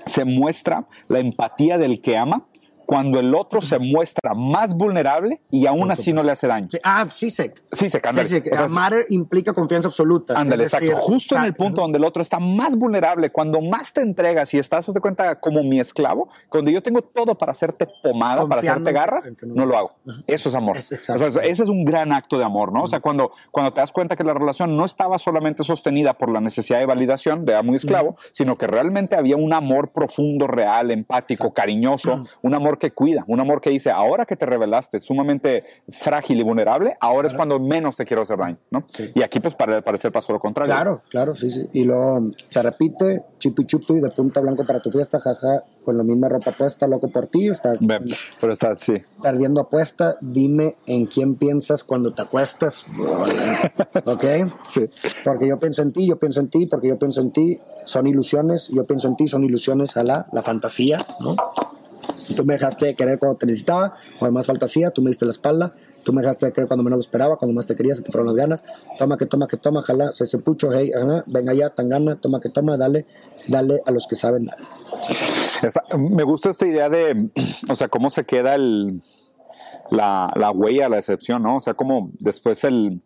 se 0.07 0.25
muestra 0.25 0.87
la 1.09 1.19
empatía 1.19 1.79
del 1.79 2.01
que 2.01 2.17
ama 2.17 2.47
cuando 2.87 3.19
el 3.19 3.35
otro 3.35 3.61
se 3.61 3.79
muestra 3.79 4.33
más 4.35 4.75
vulnerable 4.75 5.41
y 5.51 5.67
aún 5.67 5.91
así 5.91 6.13
no 6.13 6.23
le 6.23 6.33
hace 6.33 6.47
daño. 6.47 6.69
ah, 6.85 7.07
sí, 7.11 7.31
se. 7.31 7.53
Sí, 7.73 7.91
se 7.91 8.01
sí, 8.01 8.43
Amar 8.57 8.95
implica 9.09 9.53
confianza 9.53 9.89
absoluta. 9.89 10.39
Ándale, 10.39 10.65
exacto. 10.65 10.97
Justo 10.97 11.37
en 11.37 11.45
el 11.45 11.55
punto 11.55 11.83
donde 11.83 11.99
el 11.99 12.05
otro 12.05 12.23
está 12.23 12.39
más 12.39 12.77
vulnerable, 12.77 13.31
cuando 13.31 13.61
más 13.61 13.93
te 13.93 14.01
entregas 14.01 14.55
y 14.55 14.59
estás, 14.59 14.93
de 14.93 15.01
cuenta, 15.01 15.41
como 15.41 15.63
mi 15.65 15.81
esclavo, 15.81 16.29
cuando 16.49 16.71
yo 16.71 16.83
tengo 16.83 17.03
todo 17.03 17.37
para 17.37 17.53
hacerte 17.53 17.87
pomada, 18.03 18.47
para 18.47 18.61
hacerte 18.61 18.93
garras, 18.93 19.31
no, 19.43 19.67
lo 19.67 19.77
hago. 19.77 19.97
Eso 20.27 20.49
es 20.49 20.55
amor. 20.55 20.77
ese 20.77 21.41
es 21.43 21.69
un 21.69 21.85
gran 21.85 22.13
acto 22.13 22.39
de 22.39 22.45
amor, 22.45 22.73
¿no? 22.73 22.85
O 22.85 22.89
sea, 22.89 23.01
cuando, 23.01 23.33
cuando 23.51 23.73
te 23.73 23.81
das 23.81 23.91
cuenta 23.91 24.17
que 24.17 24.25
la 24.25 24.35
relación 24.35 24.77
no 24.77 24.85
estaba 24.85 25.19
solamente 25.19 25.65
sostenida 25.65 26.15
por 26.15 26.31
la 26.31 26.41
necesidad 26.41 26.79
de 26.79 26.87
validación 26.87 27.45
de 27.45 27.57
amo 27.57 27.73
y 27.73 27.77
esclavo, 27.77 28.17
sino 28.33 28.57
que 28.57 28.69
realmente 28.69 29.17
había 29.17 29.37
un 29.37 29.53
amor 29.53 29.91
profundo, 29.91 30.47
real, 30.47 30.93
empático, 30.93 31.53
cariñoso, 31.53 32.25
un 32.43 32.55
amor 32.55 32.76
que 32.79 32.93
cuida, 32.93 33.25
un 33.27 33.41
amor 33.41 33.61
que 33.61 33.71
dice, 33.71 33.91
ahora 33.91 34.27
que 34.27 34.37
te 34.37 34.47
revelaste 34.47 35.01
sumamente 35.01 35.65
frágil 35.89 36.41
y 36.41 36.43
vulnerable, 36.43 36.97
ahora 37.01 37.29
es 37.29 37.35
cuando 37.35 37.59
menos 37.59 37.97
te 37.97 38.05
quiero 38.05 38.23
hacer 38.23 38.39
daño, 38.39 38.59
¿no? 38.71 38.85
Y 39.15 39.23
aquí 39.23 39.41
pues 39.41 39.55
para 39.55 39.81
parecer 39.83 40.13
pasó 40.13 40.33
lo 40.33 40.39
contrario. 40.39 40.73
Claro, 40.73 41.03
claro, 41.11 41.35
sí, 41.35 41.51
sí. 41.51 41.69
Y 41.73 41.85
luego 41.85 42.21
se 42.49 42.63
repite, 42.63 43.23
chupi 43.39 43.65
chupi 43.65 44.01
de 44.01 44.11
punta 44.11 44.41
blanco 44.41 44.65
para 44.65 44.81
tu 44.81 44.91
fiesta, 44.91 45.21
jaja, 45.21 45.63
con 45.85 45.97
la 45.97 46.03
misma 46.03 46.29
ropa 46.29 46.51
puesta, 46.51 46.87
loco 46.89 47.09
por 47.09 47.29
ti, 47.29 47.49
está, 47.49 47.75
pero 48.41 48.53
está, 48.53 48.75
sí. 48.75 48.95
Perdiendo 49.23 49.61
apuesta, 49.61 50.17
dime 50.21 50.75
en 50.87 51.07
quién 51.07 51.37
piensas 51.37 51.85
cuando 51.85 52.13
te 52.13 52.23
acuestas, 52.23 52.85
¿ok? 54.05 54.25
Sí. 54.65 54.81
Porque 55.25 55.47
yo 55.47 55.59
pienso 55.61 55.83
en 55.83 55.93
ti, 55.93 56.09
yo 56.09 56.19
pienso 56.19 56.41
en 56.41 56.49
ti, 56.49 56.67
porque 56.67 56.89
yo 56.89 56.99
pienso 56.99 57.21
en 57.21 57.31
ti, 57.31 57.59
son 57.85 58.07
ilusiones, 58.07 58.69
yo 58.69 58.85
pienso 58.85 59.07
en 59.07 59.17
ti, 59.17 59.29
son 59.29 59.45
ilusiones 59.45 59.97
a 59.97 60.03
la, 60.03 60.27
la 60.33 60.43
fantasía, 60.43 61.07
¿no? 61.21 61.37
Tú 62.35 62.45
me 62.45 62.55
dejaste 62.55 62.87
de 62.87 62.95
querer 62.95 63.19
cuando 63.19 63.39
te 63.39 63.47
necesitaba, 63.47 63.95
cuando 64.19 64.35
más 64.39 64.47
falta 64.47 64.67
hacía, 64.67 64.91
tú 64.91 65.03
me 65.03 65.11
diste 65.11 65.25
la 65.25 65.33
espalda. 65.33 65.75
Tú 66.05 66.13
me 66.13 66.23
dejaste 66.23 66.47
de 66.47 66.53
querer 66.53 66.69
cuando 66.69 66.85
menos 66.85 66.99
lo 66.99 67.01
esperaba, 67.01 67.37
cuando 67.37 67.53
más 67.53 67.67
te 67.67 67.75
quería, 67.75 67.93
se 67.93 68.03
te 68.03 68.13
fueron 68.13 68.29
las 68.29 68.37
ganas. 68.37 68.65
Toma 68.97 69.19
que 69.19 69.27
toma 69.27 69.49
que 69.49 69.57
toma, 69.57 69.83
jala, 69.83 70.13
se 70.13 70.25
se 70.27 70.39
pucho, 70.39 70.71
hey, 70.73 70.93
venga 71.27 71.53
ya, 71.53 71.71
tan 71.71 71.89
gana, 71.89 72.15
toma 72.15 72.41
que 72.41 72.49
toma, 72.49 72.77
dale, 72.77 73.07
dale 73.49 73.81
a 73.85 73.91
los 73.91 74.07
que 74.07 74.15
saben 74.15 74.47
dale. 74.47 74.63
me 75.99 76.23
gusta 76.23 76.51
esta 76.51 76.65
idea 76.65 76.89
de, 76.89 77.29
o 77.69 77.75
sea, 77.75 77.89
cómo 77.89 78.11
se 78.11 78.25
queda 78.25 78.55
el, 78.55 79.03
la, 79.91 80.33
la 80.37 80.53
huella, 80.53 80.89
la 80.89 80.99
excepción, 80.99 81.43
¿no? 81.43 81.57
O 81.57 81.61
sea, 81.61 81.75
como 81.75 82.13
después 82.21 82.63
el, 82.63 83.03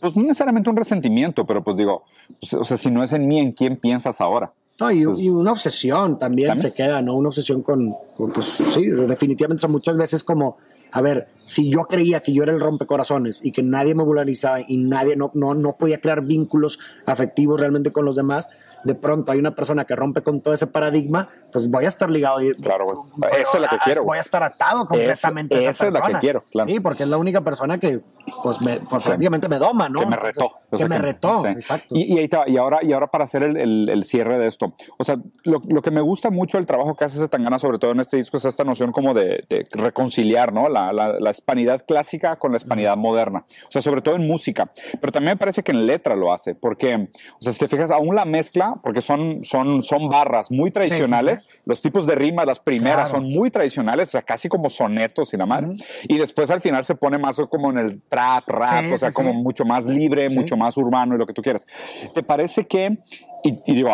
pues 0.00 0.16
no 0.16 0.22
necesariamente 0.22 0.70
un 0.70 0.76
resentimiento, 0.76 1.46
pero 1.46 1.64
pues 1.64 1.76
digo, 1.76 2.04
pues, 2.40 2.54
o 2.54 2.64
sea, 2.64 2.76
si 2.76 2.90
no 2.90 3.02
es 3.02 3.12
en 3.12 3.26
mí, 3.26 3.40
¿en 3.40 3.52
quién 3.52 3.76
piensas 3.76 4.20
ahora? 4.20 4.52
No, 4.78 4.90
y, 4.90 5.04
una 5.06 5.52
obsesión 5.52 6.18
también, 6.18 6.56
se 6.56 6.72
queda, 6.72 7.00
¿no? 7.00 7.14
Una 7.14 7.28
obsesión 7.28 7.62
con, 7.62 7.94
pues 8.16 8.46
sí, 8.46 8.86
definitivamente 8.86 9.62
son 9.62 9.72
muchas 9.72 9.96
veces 9.96 10.22
como, 10.22 10.58
a 10.92 11.00
ver, 11.00 11.28
si 11.44 11.70
yo 11.70 11.84
creía 11.84 12.20
que 12.20 12.32
yo 12.32 12.42
era 12.42 12.52
el 12.52 12.60
rompecorazones 12.60 13.40
y 13.42 13.52
que 13.52 13.62
nadie 13.62 13.94
me 13.94 14.02
vulgarizaba 14.02 14.60
y 14.60 14.76
nadie 14.76 15.16
no, 15.16 15.30
no, 15.34 15.54
no 15.54 15.76
podía 15.76 16.00
crear 16.00 16.22
vínculos 16.22 16.78
afectivos 17.06 17.58
realmente 17.58 17.90
con 17.90 18.04
los 18.04 18.16
demás, 18.16 18.50
de 18.86 18.94
pronto 18.94 19.32
hay 19.32 19.38
una 19.38 19.54
persona 19.54 19.84
que 19.84 19.96
rompe 19.96 20.22
con 20.22 20.40
todo 20.40 20.54
ese 20.54 20.66
paradigma, 20.66 21.28
pues 21.52 21.68
voy 21.68 21.86
a 21.86 21.88
estar 21.88 22.08
ligado. 22.08 22.40
Y, 22.40 22.52
claro, 22.52 22.84
güey. 22.84 23.32
Esa 23.40 23.56
es 23.56 23.60
la 23.60 23.68
que 23.68 23.78
quiero. 23.78 24.04
Voy 24.04 24.18
a 24.18 24.20
estar 24.20 24.42
atado 24.42 24.86
completamente 24.86 25.56
a 25.56 25.70
esa, 25.70 25.84
persona. 25.84 26.06
es 26.06 26.12
la 26.12 26.18
que 26.18 26.20
quiero, 26.20 26.44
claro. 26.50 26.68
Sí, 26.68 26.80
porque 26.80 27.02
es 27.02 27.08
la 27.08 27.16
única 27.16 27.40
persona 27.40 27.78
que, 27.78 28.00
pues, 28.42 28.60
me, 28.60 28.80
pues, 28.80 29.04
prácticamente 29.04 29.48
me 29.48 29.58
doma, 29.58 29.88
¿no? 29.88 30.00
Que 30.00 30.06
me 30.06 30.16
retó. 30.16 30.50
que, 30.76 30.88
me 30.88 30.98
retó, 30.98 31.46
exacto. 31.46 31.94
Y, 31.94 32.20
y, 32.20 32.28
y, 32.46 32.56
ahora, 32.56 32.80
y 32.82 32.92
ahora 32.92 33.06
para 33.06 33.24
hacer 33.24 33.42
el, 33.42 33.88
el, 33.88 34.04
cierre 34.04 34.38
de 34.38 34.46
esto, 34.46 34.74
o 34.98 35.04
sea, 35.04 35.16
lo, 35.44 35.60
lo, 35.68 35.82
que 35.82 35.90
me 35.90 36.00
gusta 36.00 36.30
mucho 36.30 36.58
el 36.58 36.66
trabajo 36.66 36.96
que 36.96 37.04
hace 37.04 37.18
Zetangana, 37.18 37.58
sobre 37.58 37.78
todo 37.78 37.92
en 37.92 38.00
este 38.00 38.16
disco, 38.16 38.36
es 38.36 38.44
esta 38.44 38.64
noción 38.64 38.90
como 38.92 39.14
de, 39.14 39.44
reconciliar, 39.72 40.52
¿no? 40.52 40.68
La, 40.68 40.92
la, 40.92 41.20
la, 41.20 41.30
hispanidad 41.30 41.84
clásica 41.86 42.36
con 42.36 42.52
la 42.52 42.58
hispanidad 42.58 42.96
moderna. 42.96 43.44
O 43.68 43.70
sea, 43.70 43.82
sobre 43.82 44.02
todo 44.02 44.16
en 44.16 44.26
música. 44.26 44.70
Pero 45.00 45.12
también 45.12 45.34
me 45.34 45.38
parece 45.38 45.62
que 45.62 45.72
en 45.72 45.86
letra 45.86 46.16
lo 46.16 46.32
hace, 46.32 46.54
porque, 46.54 46.94
o 46.94 47.42
sea, 47.42 47.52
si 47.52 47.60
te 47.60 47.68
fijas, 47.68 47.90
aún 47.90 48.14
la 48.16 48.24
mezcla, 48.24 48.74
porque 48.82 49.02
son, 49.02 49.44
son, 49.44 49.82
son 49.82 50.08
barras 50.08 50.50
muy 50.50 50.70
tradicionales, 50.70 51.46
los 51.64 51.80
tipos 51.80 52.06
de 52.06 52.14
rimas, 52.14 52.46
las 52.46 52.60
primeras 52.60 53.10
son 53.10 53.24
muy 53.24 53.50
tradicionales, 53.50 54.08
o 54.08 54.12
sea, 54.12 54.22
casi 54.22 54.48
como 54.48 54.70
sonetos 54.70 55.32
y 55.32 55.36
la 55.36 55.46
madre. 55.46 55.68
Y 56.08 56.18
después 56.18 56.50
al 56.50 56.60
final 56.60 56.84
se 56.84 56.94
pone 56.94 57.18
más 57.18 57.36
como 57.50 57.70
en 57.70 57.78
el 57.78 58.00
trap, 58.16 58.48
rap, 58.48 58.92
o 58.92 58.98
sea, 58.98 59.12
como 59.12 59.34
mucho 59.34 59.64
más 59.64 59.84
libre, 59.84 60.30
mucho 60.30 60.56
más 60.56 60.76
urbano 60.76 61.14
y 61.14 61.18
lo 61.18 61.26
que 61.26 61.34
tú 61.34 61.42
quieras. 61.42 61.66
¿Te 62.14 62.22
parece 62.22 62.66
que, 62.66 62.98
y, 63.44 63.72
digo, 63.72 63.90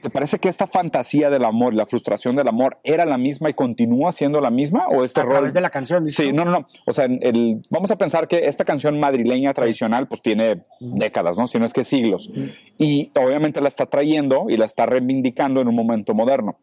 ¿Te 0.00 0.10
parece 0.10 0.38
que 0.38 0.48
esta 0.48 0.68
fantasía 0.68 1.28
del 1.28 1.44
amor, 1.44 1.74
la 1.74 1.84
frustración 1.84 2.36
del 2.36 2.46
amor, 2.46 2.78
era 2.84 3.04
la 3.04 3.18
misma 3.18 3.50
y 3.50 3.54
continúa 3.54 4.12
siendo 4.12 4.40
la 4.40 4.48
misma? 4.48 4.86
¿O 4.86 5.02
este 5.02 5.20
a 5.20 5.28
través 5.28 5.54
de 5.54 5.60
la 5.60 5.70
canción? 5.70 6.08
Sí, 6.08 6.32
no, 6.32 6.44
no, 6.44 6.52
no. 6.52 6.66
O 6.86 6.92
sea, 6.92 7.06
el, 7.06 7.62
vamos 7.68 7.90
a 7.90 7.96
pensar 7.96 8.28
que 8.28 8.46
esta 8.46 8.64
canción 8.64 9.00
madrileña 9.00 9.52
tradicional, 9.54 10.06
pues 10.06 10.22
tiene 10.22 10.62
décadas, 10.78 11.36
¿no? 11.36 11.48
Si 11.48 11.58
no 11.58 11.66
es 11.66 11.72
que 11.72 11.82
siglos. 11.82 12.30
Y 12.78 13.10
obviamente 13.16 13.60
la 13.60 13.66
está 13.66 13.86
trayendo 13.86 14.46
y 14.48 14.56
la 14.56 14.66
está 14.66 14.86
reivindicando 14.86 15.60
en 15.60 15.66
un 15.66 15.74
momento 15.74 16.14
moderno. 16.14 16.58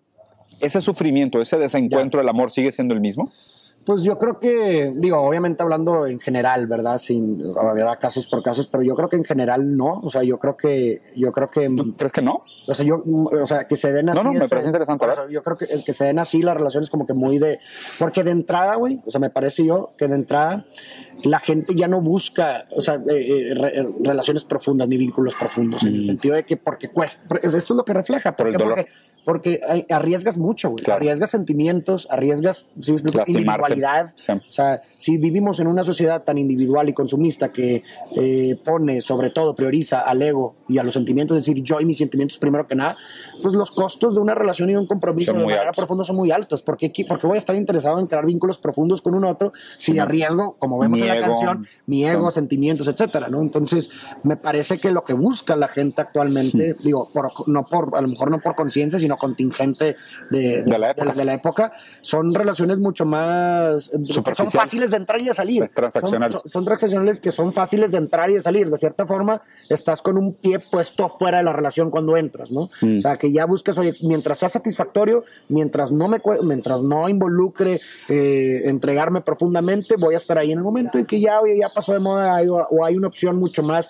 ¿Ese 0.61 0.79
sufrimiento, 0.79 1.41
ese 1.41 1.57
desencuentro 1.57 2.21
del 2.21 2.29
amor 2.29 2.51
sigue 2.51 2.71
siendo 2.71 2.93
el 2.93 3.01
mismo? 3.01 3.33
Pues 3.85 4.01
yo 4.01 4.17
creo 4.17 4.39
que, 4.39 4.91
digo, 4.95 5.19
obviamente 5.19 5.61
hablando 5.61 6.07
en 6.07 6.19
general, 6.19 6.65
¿verdad? 6.65 6.97
Sin 6.97 7.43
habrá 7.55 7.97
casos 7.97 8.25
por 8.25 8.41
casos, 8.41 8.67
pero 8.67 8.81
yo 8.81 8.95
creo 8.95 9.09
que 9.09 9.15
en 9.15 9.23
general 9.23 9.75
no. 9.77 10.01
O 10.01 10.09
sea, 10.09 10.23
yo 10.23 10.39
creo 10.39 10.57
que, 10.57 11.01
yo 11.15 11.31
creo 11.31 11.51
que. 11.51 11.69
¿Tú 11.69 11.95
crees 11.95 12.11
que 12.11 12.23
no? 12.23 12.39
O 12.67 12.73
sea, 12.73 12.83
yo, 12.83 13.03
o 13.05 13.45
sea, 13.45 13.65
que 13.65 13.77
se 13.77 13.93
den 13.93 14.09
así. 14.09 14.17
No, 14.17 14.23
no, 14.23 14.39
me 14.39 14.47
parece 14.47 14.67
interesante. 14.67 15.05
yo 15.29 15.43
creo 15.43 15.57
que 15.57 15.65
el 15.65 15.83
que 15.83 15.93
se 15.93 16.05
den 16.05 16.17
así 16.17 16.41
las 16.41 16.57
relaciones 16.57 16.89
como 16.89 17.05
que 17.05 17.13
muy 17.13 17.37
de, 17.37 17.59
porque 17.99 18.23
de 18.23 18.31
entrada, 18.31 18.75
güey, 18.75 19.01
o 19.05 19.11
sea, 19.11 19.19
me 19.21 19.29
parece 19.29 19.63
yo 19.63 19.91
que 19.97 20.07
de 20.07 20.15
entrada 20.15 20.65
la 21.23 21.39
gente 21.39 21.75
ya 21.75 21.87
no 21.87 22.01
busca, 22.01 22.61
o 22.75 22.81
sea, 22.81 22.95
eh, 22.95 23.53
eh, 23.53 23.87
relaciones 24.03 24.45
profundas 24.45 24.87
ni 24.87 24.97
vínculos 24.97 25.35
profundos, 25.35 25.83
en 25.83 25.95
el 25.95 26.01
mm. 26.01 26.05
sentido 26.05 26.35
de 26.35 26.43
que 26.43 26.57
porque 26.57 26.89
cuesta, 26.89 27.37
esto 27.41 27.55
es 27.55 27.77
lo 27.77 27.85
que 27.85 27.93
refleja, 27.93 28.35
porque, 28.35 28.57
porque 28.57 28.87
porque 29.25 29.59
arriesgas 29.89 30.37
mucho, 30.37 30.69
güey. 30.69 30.85
Arriesgas 30.89 31.31
sentimientos, 31.31 32.07
arriesgas 32.11 32.67
individualidad. 33.25 34.13
O 34.29 34.51
sea, 34.51 34.81
si 34.97 35.17
vivimos 35.17 35.59
en 35.59 35.67
una 35.67 35.83
sociedad 35.83 36.23
tan 36.23 36.37
individual 36.37 36.87
y 36.89 36.93
consumista 36.93 37.51
que 37.51 37.83
eh, 38.15 38.55
pone, 38.63 39.01
sobre 39.01 39.31
todo, 39.31 39.55
prioriza 39.55 39.99
al 39.99 40.21
ego 40.21 40.55
y 40.69 40.77
a 40.77 40.83
los 40.83 40.93
sentimientos, 40.93 41.37
es 41.37 41.45
decir, 41.45 41.63
yo 41.63 41.81
y 41.81 41.85
mis 41.85 41.97
sentimientos 41.97 42.37
primero 42.37 42.67
que 42.67 42.75
nada, 42.75 42.97
pues 43.41 43.55
los 43.55 43.71
costos 43.71 44.13
de 44.13 44.19
una 44.19 44.35
relación 44.35 44.69
y 44.69 44.75
un 44.75 44.85
compromiso 44.85 45.33
de 45.33 45.39
manera 45.39 45.71
profunda 45.71 46.03
son 46.03 46.15
muy 46.15 46.29
altos. 46.29 46.61
¿Por 46.61 46.77
qué, 46.77 46.91
porque 47.07 47.25
voy 47.25 47.37
a 47.37 47.39
estar 47.39 47.55
interesado 47.55 47.99
en 47.99 48.07
crear 48.07 48.25
vínculos 48.25 48.59
profundos 48.59 49.01
con 49.01 49.15
un 49.15 49.25
otro 49.25 49.51
si 49.77 49.97
arriesgo, 49.97 50.55
como 50.59 50.77
vemos 50.77 51.01
en 51.01 51.07
la 51.07 51.19
canción, 51.19 51.67
mi 51.87 52.05
ego, 52.05 52.29
sentimientos, 52.29 52.87
etcétera, 52.87 53.27
¿no? 53.27 53.41
Entonces, 53.41 53.89
me 54.23 54.37
parece 54.37 54.77
que 54.77 54.91
lo 54.91 55.03
que 55.03 55.13
busca 55.13 55.55
la 55.55 55.67
gente 55.67 56.01
actualmente, 56.01 56.75
digo, 56.83 57.09
no 57.47 57.65
por, 57.65 57.95
a 57.95 58.01
lo 58.01 58.07
mejor 58.07 58.29
no 58.29 58.39
por 58.39 58.55
conciencia, 58.55 58.99
sino 58.99 59.14
contingente 59.17 59.95
de, 60.31 60.63
la 60.67 61.33
época, 61.33 61.71
son 62.01 62.33
relaciones 62.33 62.79
mucho 62.79 63.05
más... 63.05 63.91
Son 64.35 64.51
fáciles 64.51 64.91
de 64.91 64.97
entrar 64.97 65.21
y 65.21 65.25
de 65.25 65.33
salir. 65.33 65.71
Transaccionales. 65.73 66.41
Son, 66.45 66.65
transaccionales 66.65 67.19
que 67.19 67.31
son 67.31 67.53
fáciles 67.53 67.91
de 67.91 67.97
entrar 67.97 68.29
y 68.29 68.35
de 68.35 68.41
salir. 68.41 68.69
De 68.69 68.77
cierta 68.77 69.05
forma, 69.05 69.41
estás 69.69 70.01
con 70.01 70.17
un 70.17 70.33
pie 70.33 70.59
puesto 70.59 71.09
fuera 71.09 71.39
de 71.39 71.43
la 71.43 71.53
relación 71.53 71.89
cuando 71.89 72.17
entras, 72.17 72.51
¿no? 72.51 72.69
Mm. 72.81 72.97
O 72.97 73.01
sea, 73.01 73.17
que 73.17 73.31
ya 73.31 73.45
buscas, 73.45 73.77
oye, 73.77 73.95
mientras 74.01 74.39
sea 74.39 74.49
satisfactorio, 74.49 75.23
mientras 75.49 75.91
no 75.91 76.07
me 76.07 76.21
mientras 76.43 76.81
no 76.81 77.07
involucre 77.09 77.81
eh, 78.09 78.61
entregarme 78.65 79.21
profundamente, 79.21 79.95
voy 79.97 80.15
a 80.15 80.17
estar 80.17 80.37
ahí 80.37 80.51
en 80.51 80.57
el 80.59 80.63
momento 80.63 80.97
en 80.97 81.05
que 81.05 81.19
ya, 81.19 81.39
ya 81.57 81.69
pasó 81.73 81.93
de 81.93 81.99
moda 81.99 82.41
o 82.69 82.85
hay 82.85 82.95
una 82.95 83.07
opción 83.07 83.37
mucho 83.37 83.63
más 83.63 83.89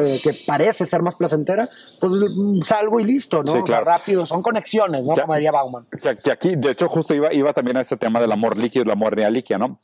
eh, 0.00 0.20
que 0.22 0.34
parece 0.46 0.84
ser 0.86 1.02
más 1.02 1.14
placentera, 1.14 1.70
pues 2.00 2.12
mm, 2.12 2.62
salgo 2.62 3.00
y 3.00 3.04
listo, 3.04 3.42
¿no? 3.42 3.64
rápido, 3.64 4.26
son 4.26 4.42
conexiones, 4.58 5.04
¿no? 5.04 5.14
Como 5.14 5.34
diría 5.34 5.52
Bauman. 5.52 5.86
Que, 6.22 6.30
aquí, 6.30 6.56
de 6.56 6.70
hecho, 6.70 6.88
justo 6.88 7.14
iba, 7.14 7.32
iba 7.32 7.52
también 7.52 7.76
a 7.76 7.80
este 7.80 7.96
tema 7.96 8.20
del 8.20 8.32
amor 8.32 8.56
líquido 8.56 8.84
el 8.84 8.90
amor 8.90 9.14
real 9.14 9.32
líquido, 9.32 9.58
¿no? 9.58 9.78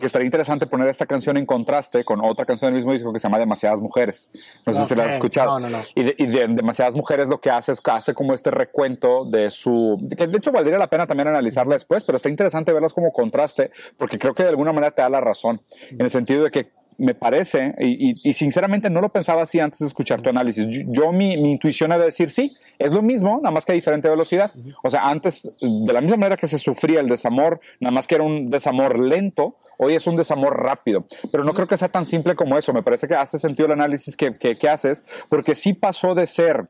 que 0.00 0.06
estaría 0.06 0.24
interesante 0.24 0.66
poner 0.66 0.88
esta 0.88 1.06
canción 1.06 1.36
en 1.36 1.46
contraste 1.46 2.04
con 2.04 2.24
otra 2.24 2.44
canción 2.46 2.70
del 2.70 2.76
mismo 2.76 2.92
disco 2.92 3.12
que 3.12 3.20
se 3.20 3.28
llama 3.28 3.38
Demasiadas 3.38 3.80
Mujeres. 3.80 4.28
No 4.66 4.72
sé 4.72 4.86
si 4.86 4.94
la 4.94 5.04
has 5.04 5.14
escuchado. 5.14 5.60
No, 5.60 5.68
no, 5.68 5.78
no. 5.78 5.84
Y, 5.94 6.02
de, 6.02 6.14
y 6.18 6.26
de 6.26 6.48
Demasiadas 6.48 6.94
Mujeres 6.94 7.28
lo 7.28 7.40
que 7.40 7.50
hace 7.50 7.70
es 7.70 7.80
que 7.80 7.90
hace 7.90 8.14
como 8.14 8.34
este 8.34 8.50
recuento 8.50 9.24
de 9.26 9.50
su... 9.50 9.98
que 10.16 10.26
de 10.26 10.38
hecho 10.38 10.50
valdría 10.50 10.78
la 10.78 10.88
pena 10.88 11.06
también 11.06 11.28
analizarla 11.28 11.74
después, 11.74 12.02
pero 12.02 12.16
está 12.16 12.28
interesante 12.28 12.72
verlas 12.72 12.94
como 12.94 13.12
contraste 13.12 13.70
porque 13.98 14.18
creo 14.18 14.32
que 14.32 14.42
de 14.42 14.48
alguna 14.48 14.72
manera 14.72 14.90
te 14.90 15.02
da 15.02 15.10
la 15.10 15.20
razón, 15.20 15.60
en 15.90 16.00
el 16.00 16.10
sentido 16.10 16.44
de 16.44 16.50
que 16.50 16.70
me 17.00 17.14
parece, 17.14 17.74
y, 17.78 18.32
sinceramente 18.34 18.90
no 18.90 19.00
lo 19.00 19.08
pensaba 19.08 19.42
así 19.42 19.58
antes 19.58 19.80
de 19.80 19.86
escuchar 19.86 20.20
tu 20.20 20.28
análisis. 20.28 20.66
Yo, 20.68 21.12
mi, 21.12 21.32
intuición 21.32 21.92
era 21.92 22.04
decir, 22.04 22.30
sí, 22.30 22.54
es 22.78 22.92
lo 22.92 23.02
mismo, 23.02 23.38
nada 23.42 23.50
más 23.50 23.64
que 23.64 23.72
a 23.72 23.74
diferente 23.74 24.08
velocidad. 24.08 24.52
O 24.82 24.90
sea, 24.90 25.08
antes, 25.08 25.50
de 25.60 25.92
la 25.92 26.00
misma 26.00 26.18
manera 26.18 26.36
que 26.36 26.46
se 26.46 26.58
sufría 26.58 27.00
el 27.00 27.08
desamor, 27.08 27.60
nada 27.80 27.90
más 27.90 28.06
que 28.06 28.16
era 28.16 28.24
un 28.24 28.50
desamor 28.50 28.98
lento, 28.98 29.56
hoy 29.78 29.94
es 29.94 30.06
un 30.06 30.16
desamor 30.16 30.62
rápido. 30.62 31.06
Pero 31.32 31.42
no 31.42 31.54
creo 31.54 31.66
que 31.66 31.76
sea 31.76 31.88
tan 31.88 32.04
simple 32.04 32.34
como 32.34 32.58
eso. 32.58 32.72
Me 32.74 32.82
parece 32.82 33.08
que 33.08 33.14
hace 33.14 33.38
sentido 33.38 33.66
el 33.66 33.72
análisis 33.72 34.16
que, 34.16 34.36
que, 34.36 34.58
que 34.58 34.68
haces, 34.68 35.06
porque 35.30 35.54
sí 35.54 35.72
pasó 35.72 36.14
de 36.14 36.26
ser 36.26 36.68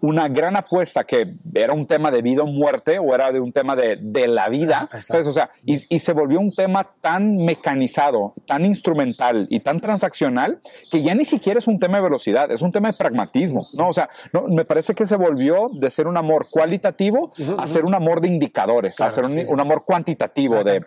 una 0.00 0.28
gran 0.28 0.56
apuesta 0.56 1.04
que 1.04 1.34
era 1.54 1.72
un 1.72 1.86
tema 1.86 2.10
de 2.10 2.22
vida 2.22 2.42
o 2.42 2.46
muerte 2.46 2.98
o 2.98 3.14
era 3.14 3.32
de 3.32 3.40
un 3.40 3.52
tema 3.52 3.74
de, 3.74 3.98
de 4.00 4.28
la 4.28 4.48
vida, 4.48 4.88
O 4.92 5.32
sea, 5.32 5.50
y, 5.64 5.94
y, 5.94 5.98
se 5.98 6.12
volvió 6.12 6.38
un 6.38 6.54
tema 6.54 6.92
tan 7.00 7.34
mecanizado, 7.44 8.34
tan 8.46 8.64
instrumental 8.64 9.46
y 9.50 9.60
tan 9.60 9.80
transaccional 9.80 10.60
que 10.90 11.02
ya 11.02 11.14
ni 11.14 11.24
siquiera 11.24 11.58
es 11.58 11.66
un 11.66 11.78
tema 11.78 11.98
de 11.98 12.04
velocidad, 12.04 12.50
es 12.50 12.62
un 12.62 12.72
tema 12.72 12.92
de 12.92 12.98
pragmatismo, 12.98 13.66
¿no? 13.72 13.88
O 13.88 13.92
sea, 13.92 14.08
no, 14.32 14.46
me 14.48 14.64
parece 14.64 14.94
que 14.94 15.06
se 15.06 15.16
volvió 15.16 15.68
de 15.72 15.90
ser 15.90 16.06
un 16.06 16.16
amor 16.16 16.48
cualitativo 16.50 17.32
a 17.58 17.66
ser 17.66 17.84
un 17.84 17.94
amor 17.94 18.20
de 18.20 18.28
indicadores, 18.28 19.00
a 19.00 19.10
ser 19.10 19.24
un, 19.24 19.60
amor 19.60 19.84
cuantitativo 19.84 20.62
de 20.62 20.84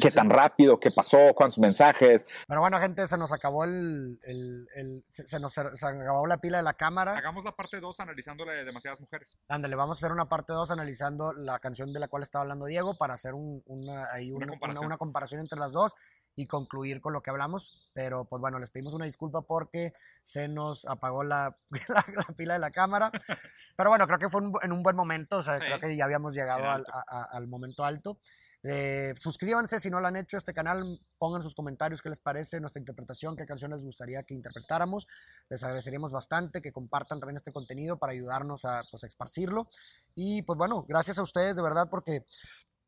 qué 0.00 0.10
tan 0.10 0.28
rápido, 0.28 0.78
qué 0.78 0.90
pasó, 0.90 1.18
cuántos 1.34 1.58
mensajes. 1.58 2.26
Pero 2.46 2.60
bueno, 2.60 2.78
gente, 2.78 3.06
se 3.06 3.16
nos 3.16 3.32
acabó 3.32 3.64
el, 3.64 4.18
el, 4.22 4.68
el 4.74 5.04
se, 5.08 5.40
nos 5.40 5.52
se 5.52 5.86
acabó 5.86 6.26
la 6.26 6.36
pila 6.38 6.58
de 6.58 6.64
la 6.64 6.74
cámara. 6.74 7.16
Hagamos 7.16 7.44
la 7.44 7.52
parte 7.52 7.80
2 7.80 8.00
analizando 8.00 8.41
de 8.50 8.64
demasiadas 8.64 9.00
mujeres. 9.00 9.38
Ándale, 9.48 9.76
vamos 9.76 9.96
a 9.96 10.00
hacer 10.00 10.12
una 10.12 10.28
parte 10.28 10.52
2 10.52 10.70
analizando 10.70 11.32
la 11.32 11.58
canción 11.58 11.92
de 11.92 12.00
la 12.00 12.08
cual 12.08 12.22
estaba 12.22 12.42
hablando 12.42 12.66
Diego 12.66 12.96
para 12.98 13.14
hacer 13.14 13.34
una, 13.34 13.62
una, 13.66 14.96
comparación. 14.96 15.40
entre 15.40 15.58
las 15.58 15.72
dos 15.72 15.94
y 16.34 16.46
concluir 16.46 17.00
con 17.00 17.12
lo 17.12 17.22
que 17.22 17.30
hablamos. 17.30 17.88
Pero 17.92 18.24
pues 18.24 18.40
bueno, 18.40 18.58
les 18.58 18.70
pedimos 18.70 18.94
una 18.94 19.04
disculpa 19.04 19.42
porque 19.42 19.92
se 20.22 20.48
nos 20.48 20.84
apagó 20.86 21.24
la, 21.24 21.56
la, 21.88 22.34
pila 22.36 22.54
de 22.54 22.60
la 22.60 22.70
cámara. 22.70 23.10
Pero 23.76 23.90
bueno, 23.90 24.06
creo 24.06 24.18
que 24.18 24.30
fue 24.30 24.42
en 24.62 24.72
un 24.72 24.82
buen 24.82 24.96
momento, 24.96 25.38
o 25.38 25.42
sea, 25.42 25.58
creo 25.58 25.80
que 25.80 25.96
ya 25.96 26.04
habíamos 26.04 26.34
llegado 26.34 26.68
al, 26.68 26.84
al 27.08 27.46
momento 27.46 27.84
alto. 27.84 28.18
Eh, 28.64 29.12
suscríbanse 29.16 29.80
si 29.80 29.90
no 29.90 30.00
lo 30.00 30.06
han 30.06 30.16
hecho 30.16 30.36
este 30.36 30.54
canal, 30.54 31.00
pongan 31.18 31.42
sus 31.42 31.54
comentarios 31.54 32.00
qué 32.00 32.08
les 32.08 32.20
parece 32.20 32.60
nuestra 32.60 32.78
interpretación, 32.78 33.36
qué 33.36 33.44
canciones 33.44 33.78
les 33.78 33.86
gustaría 33.86 34.22
que 34.22 34.34
interpretáramos. 34.34 35.08
Les 35.48 35.62
agradeceríamos 35.64 36.12
bastante 36.12 36.62
que 36.62 36.72
compartan 36.72 37.18
también 37.20 37.36
este 37.36 37.52
contenido 37.52 37.98
para 37.98 38.12
ayudarnos 38.12 38.64
a, 38.64 38.82
pues, 38.90 39.04
esparcirlo. 39.04 39.68
Y 40.14 40.42
pues 40.42 40.56
bueno, 40.56 40.84
gracias 40.88 41.18
a 41.18 41.22
ustedes 41.22 41.56
de 41.56 41.62
verdad 41.62 41.88
porque 41.90 42.24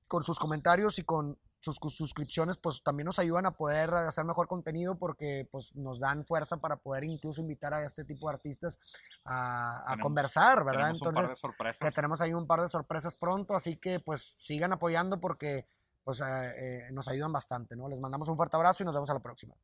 con 0.07 0.23
sus 0.23 0.38
comentarios 0.38 0.99
y 0.99 1.02
con 1.02 1.38
sus 1.64 1.94
suscripciones 1.94 2.56
pues 2.59 2.83
también 2.83 3.06
nos 3.06 3.18
ayudan 3.18 3.47
a 3.47 3.52
poder 3.52 3.94
hacer 3.94 4.25
mejor 4.25 4.47
contenido 4.47 4.97
porque 4.97 5.49
pues 5.50 5.75
nos 5.75 6.00
dan 6.00 6.26
fuerza 6.26 6.59
para 6.59 6.76
poder 6.76 7.04
incluso 7.04 7.40
invitar 7.40 7.75
a 7.75 7.85
este 7.85 8.04
tipo 8.04 8.28
de 8.28 8.35
artistas 8.35 8.78
a, 9.25 9.97
conversar, 10.00 10.64
¿verdad? 10.64 10.90
Entonces, 10.90 11.40
que 11.80 11.90
tenemos 11.90 12.21
ahí 12.21 12.35
un 12.35 12.47
par 12.47 12.61
de 12.61 12.68
sorpresas 12.68 13.14
pronto, 13.14 13.54
así 13.54 13.76
que 13.76 14.00
pues 14.00 14.21
sigan 14.23 14.73
apoyando 14.73 15.21
porque 15.21 15.66
pues 16.04 16.21
eh, 16.21 16.25
eh, 16.25 16.92
nos 16.92 17.09
ayudan 17.09 17.33
bastante, 17.33 17.76
¿no? 17.76 17.88
Les 17.88 17.99
mandamos 17.99 18.28
un 18.28 18.37
fuerte 18.37 18.56
abrazo 18.56 18.83
y 18.83 18.87
nos 18.87 18.94
vemos 18.94 19.09
a 19.11 19.14
la 19.14 19.21
próxima. 19.21 19.54